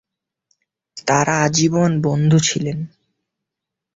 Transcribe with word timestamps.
তারা 1.07 1.33
আজীবন 1.41 1.91
বন্ধু 2.01 2.37
ছিলেন। 2.39 2.77